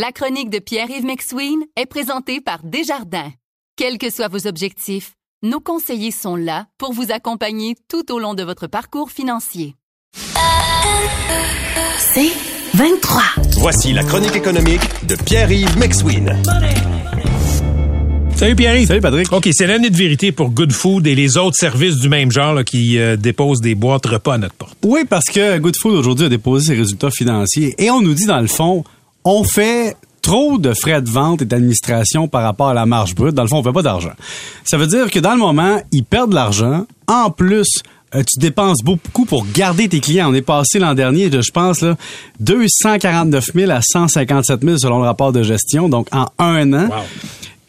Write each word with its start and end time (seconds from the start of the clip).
La 0.00 0.12
chronique 0.12 0.48
de 0.48 0.60
Pierre-Yves 0.60 1.04
McSween 1.04 1.58
est 1.74 1.86
présentée 1.86 2.40
par 2.40 2.60
Desjardins. 2.62 3.32
Quels 3.74 3.98
que 3.98 4.10
soient 4.10 4.28
vos 4.28 4.46
objectifs, 4.46 5.14
nos 5.42 5.58
conseillers 5.58 6.12
sont 6.12 6.36
là 6.36 6.66
pour 6.78 6.92
vous 6.92 7.10
accompagner 7.10 7.74
tout 7.88 8.12
au 8.12 8.20
long 8.20 8.34
de 8.34 8.44
votre 8.44 8.68
parcours 8.68 9.10
financier. 9.10 9.74
C'est 11.98 12.30
23. 12.74 13.22
Voici 13.56 13.92
la 13.92 14.04
chronique 14.04 14.36
économique 14.36 14.82
de 15.04 15.16
Pierre-Yves 15.16 15.76
McSween. 15.76 16.32
Salut 18.36 18.54
Pierre. 18.54 18.86
Salut 18.86 19.00
Patrick. 19.00 19.32
OK, 19.32 19.48
c'est 19.50 19.66
l'année 19.66 19.90
de 19.90 19.96
vérité 19.96 20.30
pour 20.30 20.50
Good 20.50 20.70
Food 20.70 21.08
et 21.08 21.16
les 21.16 21.36
autres 21.38 21.56
services 21.56 21.96
du 21.96 22.08
même 22.08 22.30
genre 22.30 22.54
là, 22.54 22.62
qui 22.62 23.00
euh, 23.00 23.16
déposent 23.16 23.60
des 23.60 23.74
boîtes 23.74 24.06
repas 24.06 24.34
à 24.34 24.38
notre 24.38 24.54
porte. 24.54 24.78
Oui, 24.84 25.00
parce 25.10 25.24
que 25.24 25.58
Good 25.58 25.74
Food 25.76 25.94
aujourd'hui 25.94 26.26
a 26.26 26.28
déposé 26.28 26.66
ses 26.68 26.78
résultats 26.78 27.10
financiers 27.10 27.74
et 27.78 27.90
on 27.90 28.00
nous 28.00 28.14
dit 28.14 28.26
dans 28.26 28.38
le 28.38 28.46
fond, 28.46 28.84
on 29.24 29.44
fait 29.44 29.96
trop 30.22 30.58
de 30.58 30.74
frais 30.74 31.00
de 31.00 31.08
vente 31.08 31.42
et 31.42 31.44
d'administration 31.44 32.28
par 32.28 32.42
rapport 32.42 32.68
à 32.68 32.74
la 32.74 32.86
marge 32.86 33.14
brute. 33.14 33.34
Dans 33.34 33.42
le 33.42 33.48
fond, 33.48 33.58
on 33.58 33.62
fait 33.62 33.72
pas 33.72 33.82
d'argent. 33.82 34.12
Ça 34.64 34.76
veut 34.76 34.86
dire 34.86 35.10
que 35.10 35.18
dans 35.18 35.32
le 35.32 35.38
moment, 35.38 35.80
ils 35.92 36.04
perdent 36.04 36.30
de 36.30 36.34
l'argent. 36.34 36.86
En 37.06 37.30
plus, 37.30 37.82
euh, 38.14 38.22
tu 38.22 38.38
dépenses 38.38 38.82
beaucoup 38.82 39.24
pour 39.24 39.46
garder 39.54 39.88
tes 39.88 40.00
clients. 40.00 40.30
On 40.30 40.34
est 40.34 40.42
passé 40.42 40.78
l'an 40.78 40.94
dernier 40.94 41.30
de, 41.30 41.40
je 41.40 41.50
pense, 41.50 41.82
là, 41.82 41.96
249 42.40 43.52
000 43.54 43.70
à 43.70 43.80
157 43.82 44.62
000 44.62 44.78
selon 44.78 44.98
le 44.98 45.04
rapport 45.04 45.32
de 45.32 45.42
gestion, 45.42 45.88
donc 45.88 46.08
en 46.12 46.26
un 46.38 46.72
an. 46.72 46.88
Wow. 46.88 47.02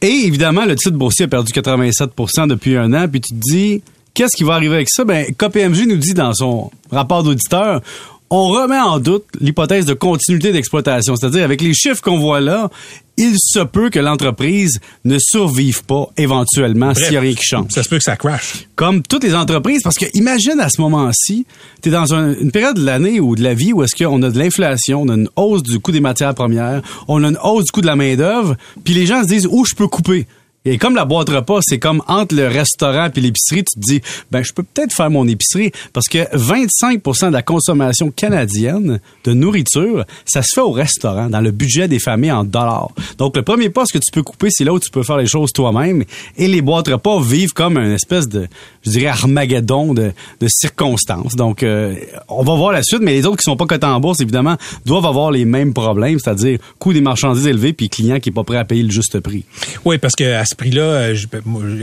Et 0.01 0.25
évidemment, 0.25 0.65
le 0.65 0.75
titre 0.75 0.97
boursier 0.97 1.25
a 1.25 1.27
perdu 1.27 1.51
87% 1.51 2.47
depuis 2.47 2.77
un 2.77 2.93
an. 2.93 3.07
Puis 3.09 3.19
tu 3.19 3.33
te 3.33 3.39
dis, 3.39 3.81
qu'est-ce 4.13 4.35
qui 4.35 4.43
va 4.43 4.53
arriver 4.53 4.75
avec 4.75 4.89
ça? 4.89 5.03
Ben, 5.03 5.25
KPMG 5.25 5.87
nous 5.87 5.97
dit 5.97 6.13
dans 6.13 6.33
son 6.33 6.71
rapport 6.89 7.23
d'auditeur, 7.23 7.81
on 8.29 8.47
remet 8.47 8.77
en 8.79 8.99
doute 8.99 9.25
l'hypothèse 9.39 9.85
de 9.85 9.93
continuité 9.93 10.51
d'exploitation. 10.51 11.15
C'est-à-dire, 11.15 11.43
avec 11.43 11.61
les 11.61 11.73
chiffres 11.73 12.01
qu'on 12.01 12.19
voit 12.19 12.39
là, 12.41 12.69
il 13.17 13.33
se 13.37 13.59
peut 13.59 13.89
que 13.89 13.99
l'entreprise 13.99 14.79
ne 15.03 15.17
survive 15.19 15.83
pas 15.83 16.05
éventuellement 16.15 16.93
s'il 16.93 17.09
n'y 17.09 17.17
a 17.17 17.21
rien 17.21 17.33
qui 17.33 17.43
change. 17.43 17.71
Ça 17.71 17.83
se 17.83 17.89
peut 17.89 17.97
que 17.97 18.03
ça 18.03 18.15
crash. 18.15 18.67
Comme 18.75 19.01
toutes 19.01 19.23
les 19.23 19.35
entreprises, 19.35 19.81
parce 19.83 19.97
que 19.97 20.05
imagine 20.13 20.59
à 20.59 20.69
ce 20.69 20.79
moment-ci, 20.79 21.45
tu 21.81 21.89
es 21.89 21.91
dans 21.91 22.13
un- 22.13 22.33
une 22.39 22.51
période 22.51 22.77
de 22.77 22.85
l'année 22.85 23.19
ou 23.19 23.35
de 23.35 23.43
la 23.43 23.53
vie 23.53 23.73
où 23.73 23.83
est-ce 23.83 23.95
qu'on 24.01 24.21
a 24.23 24.29
de 24.29 24.37
l'inflation, 24.39 25.01
on 25.01 25.09
a 25.09 25.15
une 25.15 25.29
hausse 25.35 25.63
du 25.63 25.79
coût 25.79 25.91
des 25.91 25.99
matières 25.99 26.33
premières, 26.35 26.81
on 27.09 27.23
a 27.23 27.27
une 27.27 27.37
hausse 27.43 27.65
du 27.65 27.71
coût 27.71 27.81
de 27.81 27.87
la 27.87 27.95
main-d'œuvre, 27.97 28.55
puis 28.85 28.93
les 28.93 29.05
gens 29.05 29.21
se 29.23 29.27
disent 29.27 29.47
où 29.51 29.65
je 29.65 29.75
peux 29.75 29.87
couper? 29.87 30.27
Et 30.65 30.77
comme 30.77 30.93
la 30.93 31.05
boîte 31.05 31.29
repas, 31.29 31.59
c'est 31.61 31.79
comme 31.79 32.03
entre 32.07 32.35
le 32.35 32.47
restaurant 32.47 33.09
puis 33.09 33.21
l'épicerie, 33.21 33.63
tu 33.63 33.79
te 33.79 33.85
dis, 33.85 34.01
ben 34.29 34.43
je 34.43 34.51
peux 34.51 34.63
peut-être 34.63 34.93
faire 34.93 35.09
mon 35.09 35.25
épicerie 35.25 35.71
parce 35.93 36.07
que 36.07 36.17
25% 36.35 37.27
de 37.27 37.33
la 37.33 37.41
consommation 37.41 38.11
canadienne 38.11 38.99
de 39.23 39.33
nourriture, 39.33 40.03
ça 40.25 40.41
se 40.41 40.49
fait 40.55 40.61
au 40.61 40.71
restaurant, 40.71 41.29
dans 41.29 41.39
le 41.39 41.51
budget 41.51 41.87
des 41.87 41.99
familles 41.99 42.33
en 42.33 42.43
dollars. 42.43 42.89
Donc 43.17 43.37
le 43.37 43.43
premier 43.43 43.69
poste 43.69 43.93
que 43.93 43.99
tu 43.99 44.11
peux 44.11 44.21
couper, 44.21 44.49
c'est 44.51 44.65
là 44.65 44.73
où 44.73 44.79
tu 44.79 44.89
peux 44.89 45.03
faire 45.03 45.17
les 45.17 45.27
choses 45.27 45.51
toi-même. 45.53 46.03
Et 46.37 46.47
les 46.49 46.61
boîtes 46.61 46.89
repas 46.89 47.21
vivent 47.21 47.53
comme 47.53 47.77
une 47.77 47.93
espèce 47.93 48.27
de, 48.27 48.47
je 48.83 48.91
dirais, 48.91 49.07
armageddon 49.07 49.93
de, 49.93 50.11
de 50.41 50.47
circonstances. 50.49 51.35
Donc 51.35 51.63
euh, 51.63 51.95
on 52.27 52.43
va 52.43 52.55
voir 52.55 52.73
la 52.73 52.83
suite, 52.83 53.01
mais 53.01 53.13
les 53.13 53.25
autres 53.25 53.37
qui 53.37 53.45
sont 53.45 53.55
pas 53.55 53.65
cotés 53.65 53.85
en 53.85 54.01
bourse, 54.01 54.19
évidemment, 54.19 54.57
doivent 54.85 55.05
avoir 55.05 55.31
les 55.31 55.45
mêmes 55.45 55.73
problèmes, 55.73 56.19
c'est-à-dire 56.19 56.59
coût 56.79 56.91
des 56.91 57.01
marchandises 57.01 57.47
élevé 57.47 57.71
puis 57.71 57.87
client 57.87 58.19
qui 58.19 58.29
est 58.29 58.33
pas 58.33 58.43
prêt 58.43 58.57
à 58.57 58.65
payer 58.65 58.83
le 58.83 58.91
juste 58.91 59.19
prix. 59.21 59.45
Oui, 59.85 59.97
parce 59.97 60.15
que 60.15 60.25
ce 60.49 60.55
prix-là, 60.55 60.81
euh, 60.81 61.15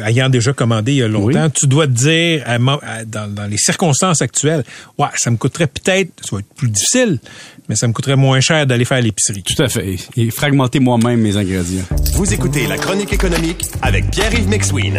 ayant 0.07 0.29
déjà 0.29 0.53
commandé 0.53 0.93
il 0.93 0.99
y 0.99 1.03
a 1.03 1.09
longtemps, 1.09 1.45
Oui. 1.47 1.51
tu 1.55 1.67
dois 1.67 1.87
te 1.87 1.93
dire, 1.93 2.43
à 2.47 2.55
à- 2.55 3.05
dans, 3.05 3.33
dans 3.33 3.47
les 3.47 3.57
circonstances 3.59 4.23
actuelles, 4.23 4.65
ouais, 4.99 5.07
ça 5.17 5.31
me 5.31 5.37
coûterait 5.37 5.67
peut-être, 5.69 6.11
ça 6.23 6.37
va 6.37 6.41
être 6.41 6.55
plus 6.55 6.69
difficile, 6.69 7.19
mais 7.69 7.77
ça 7.77 7.87
me 7.89 7.93
coûterait 7.93 8.17
moins 8.17 8.41
cher 8.41 8.67
d'aller 8.67 8.85
faire 8.85 9.01
l'épicerie. 9.01 9.43
Tout 9.43 9.63
à 9.63 9.69
fait. 9.69 9.97
Et 10.17 10.31
fragmenter 10.31 10.81
moi-même 10.81 11.21
mes 11.21 11.37
ingrédients. 11.37 11.85
Vous 12.15 12.33
écoutez 12.33 12.67
la 12.67 12.77
chronique 12.79 13.13
économique 13.13 13.65
avec 13.83 14.11
Pierre-Yves 14.11 14.49
McSween. 14.49 14.99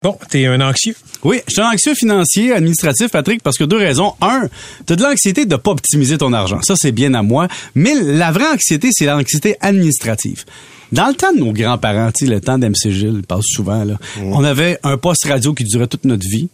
Bon, 0.00 0.16
t'es 0.30 0.46
un 0.46 0.60
anxieux. 0.60 0.94
Oui, 1.24 1.40
je 1.48 1.54
suis 1.54 1.60
un 1.60 1.72
anxieux 1.72 1.94
financier, 1.96 2.52
administratif, 2.52 3.08
Patrick, 3.08 3.42
parce 3.42 3.58
que 3.58 3.64
deux 3.64 3.78
raisons. 3.78 4.14
Un, 4.20 4.48
t'as 4.86 4.94
de 4.94 5.02
l'anxiété 5.02 5.44
de 5.44 5.56
pas 5.56 5.72
optimiser 5.72 6.16
ton 6.18 6.32
argent. 6.32 6.60
Ça, 6.62 6.74
c'est 6.76 6.92
bien 6.92 7.14
à 7.14 7.22
moi. 7.22 7.48
Mais 7.74 7.94
la 8.00 8.30
vraie 8.30 8.46
anxiété, 8.46 8.90
c'est 8.92 9.06
l'anxiété 9.06 9.56
administrative. 9.60 10.44
Dans 10.92 11.08
le 11.08 11.14
temps 11.14 11.32
de 11.32 11.40
nos 11.40 11.52
grands-parents, 11.52 12.12
tu 12.12 12.26
sais, 12.26 12.30
le 12.30 12.40
temps 12.40 12.58
d'MC 12.58 12.92
Gilles, 12.92 13.14
il 13.16 13.26
passe 13.26 13.46
souvent, 13.46 13.82
là, 13.82 13.98
on 14.22 14.44
avait 14.44 14.78
un 14.84 14.98
poste 14.98 15.24
radio 15.24 15.52
qui 15.52 15.64
durait 15.64 15.88
toute 15.88 16.04
notre 16.04 16.28
vie. 16.28 16.48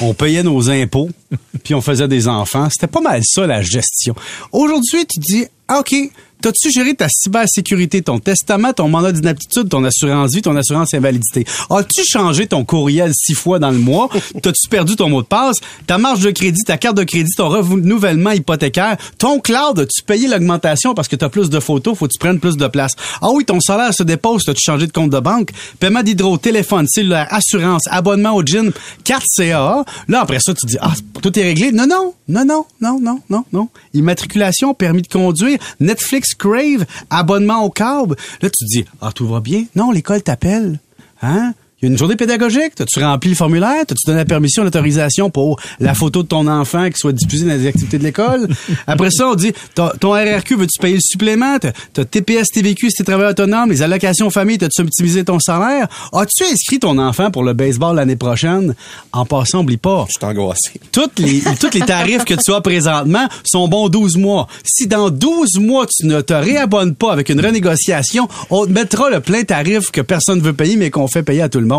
On 0.00 0.12
payait 0.12 0.42
nos 0.42 0.68
impôts, 0.68 1.10
puis 1.62 1.74
on 1.74 1.80
faisait 1.80 2.08
des 2.08 2.26
enfants. 2.26 2.68
C'était 2.68 2.88
pas 2.88 3.00
mal 3.00 3.22
ça, 3.24 3.46
la 3.46 3.62
gestion. 3.62 4.16
Aujourd'hui, 4.50 5.06
tu 5.06 5.20
te 5.20 5.24
dis, 5.24 5.46
ah, 5.68 5.78
OK, 5.78 5.94
T'as-tu 6.42 6.72
géré 6.72 6.94
ta 6.94 7.06
cybersécurité, 7.08 8.02
ton 8.02 8.18
testament, 8.18 8.72
ton 8.72 8.88
mandat 8.88 9.12
d'inaptitude, 9.12 9.68
ton 9.68 9.84
assurance 9.84 10.34
vie, 10.34 10.42
ton 10.42 10.56
assurance 10.56 10.92
invalidité? 10.92 11.46
As-tu 11.70 12.02
changé 12.04 12.48
ton 12.48 12.64
courriel 12.64 13.12
six 13.14 13.34
fois 13.34 13.60
dans 13.60 13.70
le 13.70 13.78
mois? 13.78 14.08
T'as-tu 14.42 14.68
perdu 14.68 14.96
ton 14.96 15.08
mot 15.08 15.22
de 15.22 15.26
passe? 15.28 15.58
Ta 15.86 15.98
marge 15.98 16.20
de 16.20 16.32
crédit, 16.32 16.64
ta 16.64 16.78
carte 16.78 16.96
de 16.96 17.04
crédit, 17.04 17.32
ton 17.36 17.48
renouvellement 17.48 18.32
hypothécaire, 18.32 18.96
ton 19.18 19.38
cloud, 19.38 19.78
as-tu 19.78 20.02
payé 20.02 20.26
l'augmentation 20.26 20.94
parce 20.94 21.06
que 21.06 21.14
t'as 21.14 21.28
plus 21.28 21.48
de 21.48 21.60
photos, 21.60 21.96
faut 21.96 22.08
que 22.08 22.12
tu 22.12 22.18
prennes 22.18 22.40
plus 22.40 22.56
de 22.56 22.66
place? 22.66 22.96
Ah 23.20 23.28
oui, 23.32 23.44
ton 23.44 23.60
salaire 23.60 23.94
se 23.94 24.02
dépose, 24.02 24.44
t'as-tu 24.44 24.62
changé 24.64 24.88
de 24.88 24.92
compte 24.92 25.10
de 25.10 25.20
banque? 25.20 25.50
Paiement 25.78 26.02
d'hydro, 26.02 26.38
téléphone, 26.38 26.88
cellulaire, 26.88 27.28
assurance, 27.30 27.82
abonnement 27.88 28.34
au 28.34 28.42
gym, 28.42 28.72
carte 29.04 29.26
CAA. 29.36 29.84
Là, 30.08 30.20
après 30.22 30.40
ça, 30.40 30.54
tu 30.54 30.66
dis, 30.66 30.76
ah, 30.80 30.92
tout 31.22 31.38
est 31.38 31.44
réglé. 31.44 31.70
Non, 31.70 31.86
non, 31.86 32.14
non, 32.28 32.44
non, 32.44 32.66
non, 32.80 32.98
non, 33.00 33.20
non, 33.30 33.44
non. 33.52 33.68
Immatriculation, 33.94 34.74
permis 34.74 35.02
de 35.02 35.08
conduire, 35.08 35.58
Netflix, 35.78 36.31
Crave, 36.34 36.86
abonnement 37.10 37.64
au 37.64 37.70
câble. 37.70 38.16
Là, 38.40 38.50
tu 38.50 38.64
te 38.64 38.64
dis, 38.64 38.84
ah, 39.00 39.12
tout 39.12 39.26
va 39.28 39.40
bien. 39.40 39.64
Non, 39.74 39.90
l'école 39.90 40.22
t'appelle. 40.22 40.78
Hein? 41.22 41.54
Il 41.82 41.86
y 41.86 41.88
a 41.88 41.92
une 41.94 41.98
journée 41.98 42.14
pédagogique. 42.14 42.76
T'as-tu 42.76 43.02
rempli 43.02 43.30
le 43.30 43.34
formulaire? 43.34 43.84
T'as-tu 43.84 44.06
donné 44.06 44.18
la 44.18 44.24
permission, 44.24 44.62
l'autorisation 44.62 45.30
pour 45.30 45.58
la 45.80 45.94
photo 45.94 46.22
de 46.22 46.28
ton 46.28 46.46
enfant 46.46 46.88
qui 46.88 46.96
soit 46.96 47.10
diffusée 47.10 47.44
dans 47.44 47.54
les 47.54 47.66
activités 47.66 47.98
de 47.98 48.04
l'école? 48.04 48.46
Après 48.86 49.10
ça, 49.10 49.30
on 49.30 49.34
dit, 49.34 49.52
ton 49.74 50.12
RRQ, 50.12 50.54
veux-tu 50.54 50.80
payer 50.80 50.94
le 50.94 51.00
supplément? 51.00 51.56
T'as 51.58 52.04
TPS, 52.04 52.50
TVQ 52.52 52.88
si 52.88 52.98
t'es 52.98 53.02
travailleur 53.02 53.32
autonome, 53.32 53.70
les 53.70 53.82
allocations 53.82 54.30
famille, 54.30 54.58
t'as-tu 54.58 54.80
optimisé 54.82 55.24
ton 55.24 55.40
salaire? 55.40 55.88
As-tu 56.12 56.44
inscrit 56.44 56.78
ton 56.78 56.98
enfant 56.98 57.32
pour 57.32 57.42
le 57.42 57.52
baseball 57.52 57.96
l'année 57.96 58.14
prochaine? 58.14 58.76
En 59.12 59.24
passant, 59.24 59.62
oublie 59.62 59.76
pas. 59.76 60.06
Je 60.06 60.12
suis 60.20 60.24
angoissé. 60.24 60.70
Toutes 60.92 61.18
les, 61.18 61.42
tous 61.58 61.74
les 61.74 61.80
tarifs 61.80 62.24
que 62.24 62.34
tu 62.34 62.52
as 62.52 62.60
présentement 62.60 63.26
sont 63.44 63.66
bons 63.66 63.88
12 63.88 64.18
mois. 64.18 64.46
Si 64.62 64.86
dans 64.86 65.10
12 65.10 65.58
mois, 65.58 65.86
tu 65.86 66.06
ne 66.06 66.20
te 66.20 66.32
réabonnes 66.32 66.94
pas 66.94 67.12
avec 67.12 67.28
une 67.28 67.40
renégociation, 67.40 68.28
on 68.50 68.66
te 68.66 68.70
mettra 68.70 69.10
le 69.10 69.18
plein 69.18 69.42
tarif 69.42 69.90
que 69.90 70.00
personne 70.00 70.38
ne 70.38 70.44
veut 70.44 70.52
payer, 70.52 70.76
mais 70.76 70.90
qu'on 70.90 71.08
fait 71.08 71.24
payer 71.24 71.42
à 71.42 71.48
tout 71.48 71.58
le 71.58 71.66
monde. 71.66 71.71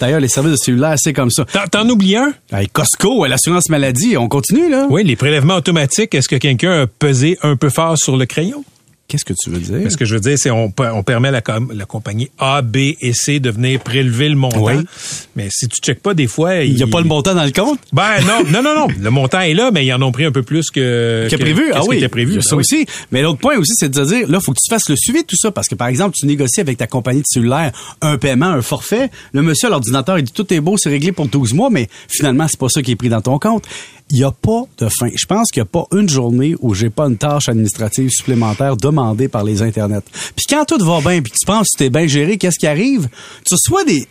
D'ailleurs, 0.00 0.20
les 0.20 0.28
services 0.28 0.52
de 0.52 0.56
cellulaire, 0.56 0.94
c'est 0.98 1.12
comme 1.12 1.30
ça. 1.30 1.44
T'en- 1.44 1.66
T'en 1.70 1.88
oublies 1.88 2.16
un? 2.16 2.32
Hey, 2.52 2.68
Costco, 2.68 3.24
l'assurance 3.26 3.68
maladie, 3.68 4.16
on 4.16 4.28
continue, 4.28 4.68
là? 4.70 4.86
Oui, 4.90 5.04
les 5.04 5.16
prélèvements 5.16 5.56
automatiques. 5.56 6.14
Est-ce 6.14 6.28
que 6.28 6.36
quelqu'un 6.36 6.82
a 6.82 6.86
pesé 6.86 7.38
un 7.42 7.56
peu 7.56 7.68
fort 7.70 7.96
sur 7.98 8.16
le 8.16 8.26
crayon? 8.26 8.64
Qu'est-ce 9.10 9.24
que 9.24 9.34
tu 9.36 9.50
veux 9.50 9.58
dire? 9.58 9.90
Ce 9.90 9.96
que 9.96 10.04
je 10.04 10.14
veux 10.14 10.20
dire, 10.20 10.38
c'est 10.38 10.50
on, 10.52 10.72
on 10.78 11.02
permet 11.02 11.28
à 11.28 11.32
la, 11.32 11.42
la 11.74 11.84
compagnie 11.84 12.30
A, 12.38 12.62
B 12.62 12.76
et 13.00 13.12
C 13.12 13.40
de 13.40 13.50
venir 13.50 13.80
prélever 13.80 14.28
le 14.28 14.36
montant. 14.36 14.62
Oui. 14.64 14.74
Mais 15.34 15.48
si 15.50 15.66
tu 15.66 15.80
checkes 15.82 16.00
pas 16.00 16.14
des 16.14 16.28
fois, 16.28 16.62
Il 16.62 16.74
n'y 16.76 16.82
a 16.84 16.86
pas 16.86 17.00
le 17.00 17.08
montant 17.08 17.34
dans 17.34 17.44
le 17.44 17.50
compte? 17.50 17.80
Ben 17.92 18.20
non, 18.24 18.44
non, 18.50 18.62
non, 18.62 18.74
non. 18.74 18.86
Le 19.00 19.10
montant 19.10 19.40
est 19.40 19.54
là, 19.54 19.70
mais 19.72 19.84
ils 19.84 19.92
en 19.92 20.00
ont 20.02 20.12
pris 20.12 20.24
un 20.26 20.30
peu 20.32 20.44
plus 20.44 20.70
que 20.70 21.26
qui 21.28 21.34
que- 21.36 21.40
prévu. 21.40 21.72
Ah 21.74 21.80
qui 21.80 21.88
oui, 21.88 21.96
était 21.96 22.08
prévu. 22.08 22.34
Ben 22.34 22.40
ça 22.42 22.54
oui. 22.54 22.60
aussi. 22.60 22.86
Mais 23.10 23.22
l'autre 23.22 23.40
point 23.40 23.56
aussi, 23.58 23.72
c'est 23.74 23.88
de 23.88 24.04
dire, 24.04 24.28
là, 24.28 24.38
faut 24.40 24.52
que 24.52 24.58
tu 24.64 24.70
fasses 24.70 24.88
le 24.88 24.94
suivi 24.96 25.22
de 25.22 25.26
tout 25.26 25.36
ça. 25.36 25.50
Parce 25.50 25.66
que, 25.66 25.74
par 25.74 25.88
exemple, 25.88 26.14
tu 26.16 26.26
négocies 26.26 26.60
avec 26.60 26.78
ta 26.78 26.86
compagnie 26.86 27.20
de 27.20 27.26
cellulaire 27.26 27.72
un 28.00 28.16
paiement, 28.16 28.46
un 28.46 28.62
forfait. 28.62 29.10
Le 29.32 29.42
monsieur 29.42 29.66
à 29.66 29.70
l'ordinateur, 29.70 30.18
il 30.18 30.24
dit, 30.24 30.32
tout 30.32 30.52
est 30.54 30.60
beau, 30.60 30.76
c'est 30.78 30.90
réglé 30.90 31.10
pour 31.10 31.26
12 31.26 31.52
mois, 31.54 31.70
mais 31.70 31.88
finalement, 32.08 32.46
c'est 32.48 32.60
pas 32.60 32.68
ça 32.68 32.80
qui 32.82 32.92
est 32.92 32.96
pris 32.96 33.08
dans 33.08 33.20
ton 33.22 33.38
compte. 33.40 33.64
Il 34.10 34.16
n'y 34.16 34.24
a 34.24 34.32
pas 34.32 34.64
de 34.78 34.88
fin. 34.88 35.08
Je 35.14 35.26
pense 35.26 35.50
qu'il 35.50 35.62
n'y 35.62 35.68
a 35.68 35.70
pas 35.70 35.86
une 35.96 36.08
journée 36.08 36.54
où 36.60 36.74
j'ai 36.74 36.90
pas 36.90 37.06
une 37.06 37.16
tâche 37.16 37.48
administrative 37.48 38.10
supplémentaire 38.10 38.76
demandée 38.76 39.28
par 39.28 39.44
les 39.44 39.62
Internets. 39.62 40.02
Puis 40.34 40.46
quand 40.48 40.64
tout 40.64 40.84
va 40.84 41.00
bien, 41.00 41.22
puis 41.22 41.32
tu 41.32 41.46
penses 41.46 41.68
que 41.68 41.78
tu 41.78 41.84
t'es 41.84 41.90
bien 41.90 42.06
géré, 42.06 42.36
qu'est-ce 42.36 42.58
qui 42.58 42.66
arrive? 42.66 43.08
Tu 43.46 43.54
reçois 43.54 43.84
des, 43.84 44.08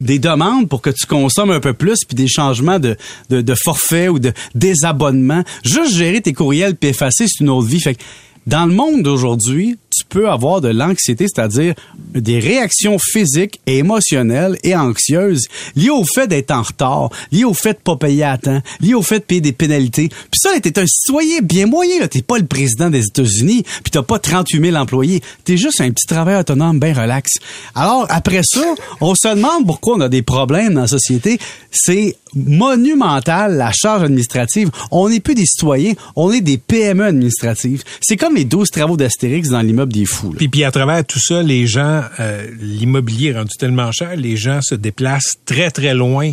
des 0.00 0.18
demandes 0.20 0.68
pour 0.68 0.82
que 0.82 0.90
tu 0.90 1.06
consommes 1.06 1.50
un 1.50 1.60
peu 1.60 1.72
plus, 1.72 1.98
puis 2.06 2.14
des 2.14 2.28
changements 2.28 2.78
de, 2.78 2.96
de, 3.30 3.40
de 3.40 3.54
forfait 3.54 4.08
ou 4.08 4.20
de 4.20 4.32
désabonnement. 4.54 5.42
Juste 5.64 5.94
gérer 5.94 6.20
tes 6.20 6.32
courriels 6.32 6.76
puis 6.76 6.90
effacer, 6.90 7.26
c'est 7.26 7.42
une 7.42 7.50
autre 7.50 7.66
vie. 7.66 7.80
Fait 7.80 7.96
que 7.96 8.02
dans 8.46 8.66
le 8.66 8.74
monde 8.74 9.02
d'aujourd'hui, 9.02 9.78
tu 9.96 10.04
peux 10.04 10.28
avoir 10.28 10.60
de 10.60 10.68
l'anxiété, 10.68 11.26
c'est-à-dire 11.28 11.74
des 12.14 12.38
réactions 12.38 12.98
physiques 12.98 13.60
et 13.66 13.78
émotionnelles 13.78 14.58
et 14.64 14.74
anxieuses 14.74 15.46
liées 15.76 15.90
au 15.90 16.04
fait 16.04 16.26
d'être 16.26 16.50
en 16.50 16.62
retard, 16.62 17.10
liées 17.30 17.44
au 17.44 17.54
fait 17.54 17.74
de 17.74 17.78
pas 17.78 17.96
payer 17.96 18.24
à 18.24 18.36
temps, 18.36 18.60
liées 18.80 18.94
au 18.94 19.02
fait 19.02 19.20
de 19.20 19.24
payer 19.24 19.40
des 19.40 19.52
pénalités. 19.52 20.08
Puis 20.08 20.40
ça, 20.40 20.50
t'es 20.60 20.78
un 20.78 20.86
citoyen 20.86 21.40
bien 21.42 21.66
moyen. 21.66 22.06
T'es 22.08 22.22
pas 22.22 22.38
le 22.38 22.46
président 22.46 22.90
des 22.90 23.04
États-Unis, 23.06 23.62
puis 23.62 23.90
t'as 23.92 24.02
pas 24.02 24.18
38 24.18 24.60
000 24.60 24.76
employés. 24.76 25.22
T'es 25.44 25.56
juste 25.56 25.80
un 25.80 25.90
petit 25.90 26.06
travailleur 26.06 26.40
autonome 26.40 26.80
bien 26.80 26.92
relax. 26.92 27.32
Alors, 27.74 28.06
après 28.08 28.42
ça, 28.42 28.74
on 29.00 29.14
se 29.14 29.34
demande 29.34 29.66
pourquoi 29.66 29.96
on 29.96 30.00
a 30.00 30.08
des 30.08 30.22
problèmes 30.22 30.74
dans 30.74 30.82
la 30.82 30.88
société. 30.88 31.38
C'est 31.70 32.16
monumental, 32.34 33.56
la 33.56 33.72
charge 33.72 34.02
administrative. 34.02 34.70
On 34.90 35.08
n'est 35.08 35.20
plus 35.20 35.34
des 35.34 35.46
citoyens, 35.46 35.92
on 36.16 36.32
est 36.32 36.40
des 36.40 36.58
PME 36.58 37.04
administratives. 37.04 37.84
C'est 38.00 38.16
comme 38.16 38.33
les 38.34 38.44
12 38.44 38.70
travaux 38.70 38.96
d'Astérix 38.96 39.48
dans 39.48 39.60
l'immeuble 39.60 39.92
des 39.92 40.04
fous. 40.04 40.34
Puis, 40.36 40.48
puis 40.48 40.64
à 40.64 40.70
travers 40.70 41.04
tout 41.04 41.20
ça, 41.20 41.42
les 41.42 41.66
gens, 41.66 42.02
euh, 42.20 42.46
l'immobilier 42.60 43.30
est 43.30 43.38
rendu 43.38 43.56
tellement 43.58 43.92
cher, 43.92 44.16
les 44.16 44.36
gens 44.36 44.60
se 44.62 44.74
déplacent 44.74 45.36
très, 45.46 45.70
très 45.70 45.94
loin 45.94 46.32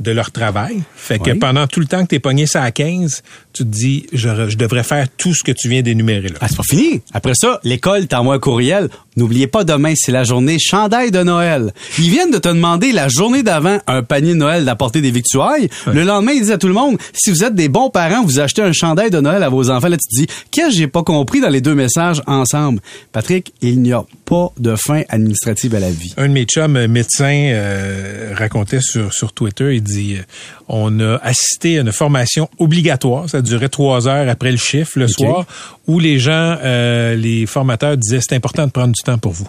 de 0.00 0.10
leur 0.10 0.30
travail. 0.30 0.82
Fait 0.96 1.18
que 1.18 1.30
Oui. 1.30 1.38
pendant 1.38 1.66
tout 1.66 1.80
le 1.80 1.86
temps 1.86 2.02
que 2.02 2.08
t'es 2.08 2.18
pogné 2.18 2.46
ça 2.46 2.62
à 2.62 2.70
15, 2.70 3.22
tu 3.52 3.62
te 3.64 3.68
dis, 3.68 4.06
je, 4.12 4.48
je 4.48 4.56
devrais 4.56 4.82
faire 4.82 5.06
tout 5.16 5.34
ce 5.34 5.42
que 5.42 5.52
tu 5.52 5.68
viens 5.68 5.82
d'énumérer 5.82 6.28
là. 6.28 6.36
Ah, 6.40 6.46
c'est 6.48 6.56
pas 6.56 6.62
fini. 6.62 7.00
Après 7.12 7.34
ça, 7.34 7.60
l'école 7.64 8.06
t'envoie 8.06 8.34
un 8.34 8.38
courriel. 8.38 8.88
N'oubliez 9.16 9.46
pas, 9.46 9.64
demain, 9.64 9.94
c'est 9.96 10.12
la 10.12 10.24
journée 10.24 10.58
chandail 10.58 11.10
de 11.10 11.22
Noël. 11.22 11.72
Ils 11.98 12.10
viennent 12.10 12.30
de 12.30 12.38
te 12.38 12.48
demander 12.48 12.92
la 12.92 13.08
journée 13.08 13.42
d'avant 13.42 13.78
un 13.86 14.02
panier 14.02 14.32
de 14.34 14.38
Noël 14.38 14.64
d'apporter 14.66 15.00
des 15.00 15.10
victuailles. 15.10 15.68
Le 15.90 16.02
lendemain, 16.04 16.32
ils 16.32 16.40
disent 16.40 16.50
à 16.50 16.58
tout 16.58 16.66
le 16.68 16.74
monde, 16.74 16.98
si 17.14 17.30
vous 17.30 17.42
êtes 17.44 17.54
des 17.54 17.68
bons 17.68 17.88
parents, 17.88 18.22
vous 18.22 18.40
achetez 18.40 18.60
un 18.62 18.72
chandail 18.72 19.10
de 19.10 19.20
Noël 19.20 19.42
à 19.42 19.48
vos 19.48 19.70
enfants. 19.70 19.88
Là, 19.88 19.96
tu 19.96 20.06
te 20.06 20.20
dis, 20.22 20.26
qu'est-ce 20.50 20.68
que 20.68 20.74
j'ai 20.74 20.86
pas 20.86 21.02
compris? 21.02 21.35
Dans 21.40 21.48
les 21.48 21.60
deux 21.60 21.74
messages 21.74 22.22
ensemble? 22.26 22.80
Patrick, 23.12 23.52
il 23.62 23.80
n'y 23.82 23.92
a 23.92 24.04
pas 24.24 24.52
de 24.58 24.74
fin 24.76 25.02
administrative 25.08 25.74
à 25.74 25.80
la 25.80 25.90
vie. 25.90 26.14
Un 26.16 26.28
de 26.28 26.32
mes 26.32 26.44
chums 26.44 26.76
euh, 26.76 26.88
médecins 26.88 27.50
euh, 27.52 28.32
racontait 28.34 28.80
sur, 28.80 29.12
sur 29.12 29.32
Twitter, 29.32 29.76
il 29.76 29.82
dit, 29.82 30.16
euh, 30.16 30.22
on 30.68 31.00
a 31.00 31.16
assisté 31.16 31.78
à 31.78 31.82
une 31.82 31.92
formation 31.92 32.48
obligatoire, 32.58 33.28
ça 33.28 33.42
durait 33.42 33.68
trois 33.68 34.08
heures 34.08 34.28
après 34.28 34.50
le 34.50 34.56
chiffre 34.56 34.98
le 34.98 35.08
soir, 35.08 35.46
où 35.86 35.98
les 35.98 36.18
gens, 36.18 36.56
euh, 36.62 37.14
les 37.14 37.46
formateurs 37.46 37.96
disaient, 37.96 38.20
c'est 38.20 38.34
important 38.34 38.66
de 38.66 38.72
prendre 38.72 38.92
du 38.92 39.02
temps 39.02 39.18
pour 39.18 39.32
vous. 39.32 39.48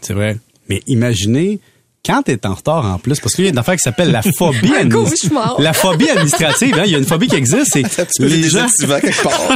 C'est 0.00 0.14
vrai. 0.14 0.38
Mais 0.68 0.82
imaginez, 0.86 1.60
quand 2.04 2.22
t'es 2.22 2.44
en 2.46 2.54
retard 2.54 2.84
en 2.86 2.98
plus, 2.98 3.18
parce 3.20 3.34
qu'il 3.34 3.44
y 3.44 3.48
a 3.48 3.50
une 3.50 3.58
affaire 3.58 3.74
qui 3.74 3.80
s'appelle 3.82 4.10
la 4.10 4.22
phobie 4.22 4.74
administrative. 4.78 5.32
La 5.58 5.72
phobie 5.72 6.10
administrative, 6.10 6.74
hein, 6.78 6.82
il 6.84 6.92
y 6.92 6.94
a 6.94 6.98
une 6.98 7.04
phobie 7.06 7.28
qui 7.28 7.36
existe, 7.36 7.72
c'est 7.72 7.82
les 8.20 8.48
gens. 8.48 8.66
quelque 9.00 9.22
part. 9.22 9.40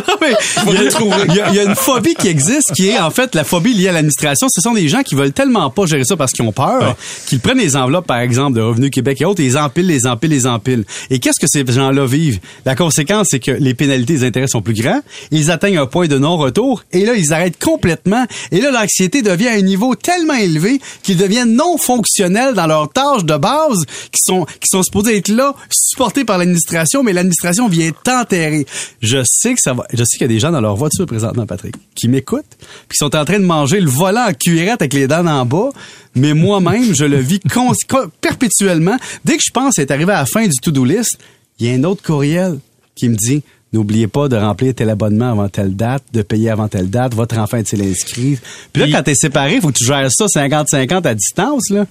Il, 0.66 0.74
y 0.74 0.76
a, 0.78 0.82
il 1.28 1.34
y 1.34 1.40
a- 1.40 1.48
il 1.50 1.54
y 1.54 1.58
a 1.60 1.62
une 1.64 1.74
phobie 1.74 2.14
qui 2.14 2.28
existe 2.28 2.72
qui 2.74 2.88
est 2.88 2.98
en 2.98 3.10
fait 3.10 3.34
la 3.34 3.44
phobie 3.44 3.72
liée 3.74 3.88
à 3.88 3.92
l'administration. 3.92 4.48
Ce 4.50 4.60
sont 4.60 4.72
des 4.74 4.88
gens 4.88 5.02
qui 5.02 5.14
veulent 5.14 5.32
tellement 5.32 5.70
pas 5.70 5.86
gérer 5.86 6.04
ça 6.04 6.16
parce 6.16 6.32
qu'ils 6.32 6.44
ont 6.44 6.52
peur 6.52 6.96
qu'ils 7.26 7.40
prennent 7.40 7.58
les 7.58 7.76
enveloppes, 7.76 8.06
par 8.06 8.18
exemple, 8.18 8.56
de 8.56 8.62
Revenu 8.62 8.90
Québec 8.90 9.20
et 9.20 9.24
autres, 9.24 9.40
et 9.40 9.46
ils 9.46 9.56
empilent, 9.58 9.86
les 9.86 10.06
empilent, 10.06 10.30
les 10.30 10.46
empilent. 10.46 10.84
Et 11.10 11.18
qu'est-ce 11.18 11.40
que 11.40 11.46
ces 11.46 11.64
gens-là 11.66 12.06
vivent? 12.06 12.40
La 12.64 12.74
conséquence, 12.74 13.28
c'est 13.30 13.40
que 13.40 13.50
les 13.50 13.74
pénalités, 13.74 14.14
les 14.14 14.24
intérêts 14.24 14.46
sont 14.48 14.62
plus 14.62 14.74
grands, 14.74 15.00
ils 15.30 15.50
atteignent 15.50 15.78
un 15.78 15.86
point 15.86 16.06
de 16.08 16.18
non-retour, 16.18 16.84
et 16.92 17.04
là, 17.04 17.14
ils 17.14 17.32
arrêtent 17.32 17.58
complètement, 17.62 18.24
et 18.52 18.60
là, 18.60 18.70
l'anxiété 18.70 19.22
devient 19.22 19.48
à 19.48 19.52
un 19.54 19.62
niveau 19.62 19.94
tellement 19.94 20.34
élevé 20.34 20.80
qu'ils 21.02 21.16
deviennent 21.16 21.54
non 21.54 21.76
fonctionnels 21.78 22.37
dans 22.54 22.66
leurs 22.66 22.90
tâches 22.90 23.24
de 23.24 23.36
base 23.36 23.84
qui 24.12 24.20
sont, 24.22 24.44
qui 24.44 24.68
sont 24.68 24.82
supposées 24.82 25.16
être 25.16 25.28
là, 25.28 25.54
supportées 25.70 26.24
par 26.24 26.38
l'administration, 26.38 27.02
mais 27.02 27.12
l'administration 27.12 27.68
vient 27.68 27.90
t'enterrer. 28.04 28.66
Je 29.00 29.18
sais 29.24 29.54
que 29.54 29.60
ça 29.60 29.72
va, 29.72 29.84
je 29.92 29.98
sais 30.04 30.16
qu'il 30.16 30.22
y 30.22 30.24
a 30.24 30.28
des 30.28 30.40
gens 30.40 30.50
dans 30.50 30.60
leur 30.60 30.76
voiture 30.76 31.06
présentement, 31.06 31.46
Patrick, 31.46 31.74
qui 31.94 32.08
m'écoutent, 32.08 32.56
puis 32.58 32.96
qui 32.96 33.04
sont 33.04 33.14
en 33.16 33.24
train 33.24 33.38
de 33.38 33.44
manger 33.44 33.80
le 33.80 33.90
volant 33.90 34.26
en 34.28 34.32
cuirette 34.32 34.82
avec 34.82 34.94
les 34.94 35.06
dents 35.06 35.26
en 35.26 35.44
bas, 35.44 35.70
mais 36.14 36.34
moi-même, 36.34 36.94
je 36.94 37.04
le 37.04 37.18
vis 37.18 37.40
perpétuellement. 38.20 38.96
Dès 39.24 39.36
que 39.36 39.42
je 39.44 39.52
pense 39.52 39.78
être 39.78 39.90
arrivé 39.90 40.12
à 40.12 40.20
la 40.20 40.26
fin 40.26 40.46
du 40.46 40.56
to-do 40.62 40.84
list, 40.84 41.18
il 41.58 41.66
y 41.66 41.70
a 41.70 41.74
un 41.74 41.84
autre 41.84 42.02
courriel 42.02 42.58
qui 42.94 43.08
me 43.08 43.16
dit 43.16 43.42
N'oubliez 43.72 44.08
pas 44.08 44.28
de 44.28 44.36
remplir 44.36 44.74
tel 44.74 44.88
abonnement 44.88 45.30
avant 45.30 45.48
telle 45.48 45.76
date, 45.76 46.02
de 46.14 46.22
payer 46.22 46.48
avant 46.48 46.68
telle 46.68 46.88
date, 46.88 47.14
votre 47.14 47.36
enfant 47.36 47.58
est-il 47.58 47.82
inscrit? 47.82 48.38
Puis 48.72 48.82
là, 48.82 48.88
quand 48.90 49.02
t'es 49.02 49.14
séparé, 49.14 49.56
il 49.56 49.60
faut 49.60 49.68
que 49.68 49.76
tu 49.76 49.84
gères 49.84 50.08
ça 50.10 50.24
50-50 50.24 51.06
à 51.06 51.14
distance, 51.14 51.68
là. 51.68 51.86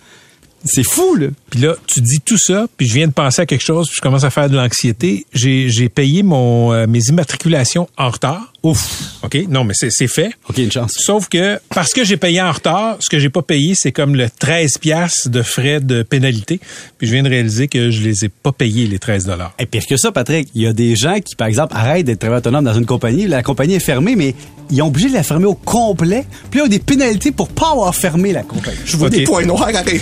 C'est 0.63 0.83
fou, 0.83 1.15
là. 1.15 1.27
Puis 1.49 1.61
là, 1.61 1.75
tu 1.87 2.01
dis 2.01 2.19
tout 2.19 2.37
ça, 2.37 2.67
puis 2.75 2.87
je 2.87 2.93
viens 2.93 3.07
de 3.07 3.13
penser 3.13 3.41
à 3.41 3.45
quelque 3.45 3.63
chose, 3.63 3.87
puis 3.87 3.95
je 3.97 4.01
commence 4.01 4.23
à 4.23 4.29
faire 4.29 4.49
de 4.49 4.55
l'anxiété. 4.55 5.25
J'ai 5.33 5.69
j'ai 5.69 5.89
payé 5.89 6.23
mon 6.23 6.73
euh, 6.73 6.87
mes 6.87 6.99
immatriculations 7.09 7.87
en 7.97 8.09
retard. 8.09 8.53
Ouf. 8.63 9.19
OK? 9.23 9.37
Non, 9.49 9.63
mais 9.63 9.73
c'est 9.75 9.89
c'est 9.91 10.07
fait. 10.07 10.31
OK, 10.49 10.57
une 10.57 10.71
chance. 10.71 10.93
Sauf 10.97 11.29
que 11.29 11.59
parce 11.69 11.93
que 11.93 12.03
j'ai 12.03 12.17
payé 12.17 12.41
en 12.41 12.51
retard, 12.51 12.97
ce 12.99 13.09
que 13.09 13.19
j'ai 13.19 13.29
pas 13.29 13.41
payé, 13.41 13.73
c'est 13.75 13.91
comme 13.91 14.15
le 14.15 14.29
13 14.29 14.77
piastres 14.79 15.29
de 15.29 15.41
frais 15.41 15.79
de 15.79 16.03
pénalité. 16.03 16.59
Puis 16.97 17.07
je 17.07 17.13
viens 17.13 17.23
de 17.23 17.29
réaliser 17.29 17.67
que 17.67 17.91
je 17.91 18.01
les 18.01 18.25
ai 18.25 18.29
pas 18.29 18.51
payés, 18.51 18.87
les 18.87 18.99
13 18.99 19.25
dollars. 19.25 19.53
Et 19.59 19.65
pire 19.65 19.85
que 19.87 19.95
ça, 19.95 20.11
Patrick, 20.11 20.49
il 20.55 20.63
y 20.63 20.67
a 20.67 20.73
des 20.73 20.95
gens 20.95 21.19
qui, 21.19 21.35
par 21.35 21.47
exemple, 21.47 21.73
arrêtent 21.75 22.05
d'être 22.05 22.19
travailleurs 22.19 22.39
autonomes 22.39 22.65
dans 22.65 22.73
une 22.73 22.85
compagnie. 22.85 23.27
La 23.27 23.43
compagnie 23.43 23.75
est 23.75 23.79
fermée, 23.79 24.15
mais 24.15 24.35
ils 24.69 24.81
ont 24.81 24.87
obligé 24.87 25.09
de 25.09 25.13
la 25.13 25.23
fermer 25.23 25.45
au 25.45 25.55
complet. 25.55 26.25
Puis 26.49 26.59
là, 26.59 26.65
il 26.65 26.71
y 26.71 26.75
a 26.75 26.77
des 26.77 26.83
pénalités 26.83 27.31
pour 27.31 27.49
pas 27.49 27.71
avoir 27.71 27.93
fermé 27.95 28.33
la 28.33 28.43
compagnie. 28.43 28.77
Je 28.85 28.97
vois 28.97 29.09
des 29.09 29.23
points 29.23 29.45
noirs 29.45 29.69
arrêtés. 29.73 30.01